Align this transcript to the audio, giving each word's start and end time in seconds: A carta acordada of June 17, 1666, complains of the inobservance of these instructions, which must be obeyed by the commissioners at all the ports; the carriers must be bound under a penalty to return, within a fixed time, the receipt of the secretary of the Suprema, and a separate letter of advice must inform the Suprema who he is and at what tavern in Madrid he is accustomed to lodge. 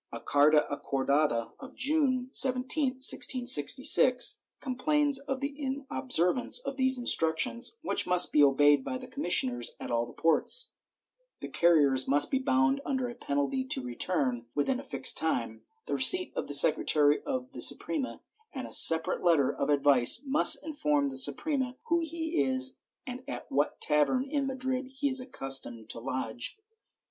A 0.11 0.19
carta 0.19 0.65
acordada 0.71 1.53
of 1.59 1.75
June 1.75 2.31
17, 2.33 2.93
1666, 3.03 4.41
complains 4.59 5.19
of 5.19 5.41
the 5.41 5.53
inobservance 5.55 6.57
of 6.65 6.75
these 6.75 6.97
instructions, 6.97 7.77
which 7.83 8.07
must 8.07 8.33
be 8.33 8.43
obeyed 8.43 8.83
by 8.83 8.97
the 8.97 9.05
commissioners 9.05 9.75
at 9.79 9.91
all 9.91 10.07
the 10.07 10.13
ports; 10.13 10.73
the 11.39 11.47
carriers 11.47 12.07
must 12.07 12.31
be 12.31 12.39
bound 12.39 12.81
under 12.83 13.09
a 13.09 13.13
penalty 13.13 13.63
to 13.65 13.83
return, 13.83 14.47
within 14.55 14.79
a 14.79 14.83
fixed 14.83 15.17
time, 15.17 15.61
the 15.85 15.93
receipt 15.93 16.33
of 16.35 16.47
the 16.47 16.55
secretary 16.55 17.21
of 17.21 17.51
the 17.51 17.61
Suprema, 17.61 18.21
and 18.53 18.65
a 18.67 18.71
separate 18.71 19.21
letter 19.21 19.53
of 19.53 19.69
advice 19.69 20.23
must 20.25 20.63
inform 20.65 21.09
the 21.09 21.15
Suprema 21.15 21.77
who 21.89 21.99
he 21.99 22.41
is 22.43 22.79
and 23.05 23.23
at 23.27 23.45
what 23.51 23.79
tavern 23.79 24.23
in 24.27 24.47
Madrid 24.47 24.87
he 24.87 25.09
is 25.09 25.19
accustomed 25.19 25.91
to 25.91 25.99
lodge. 25.99 26.57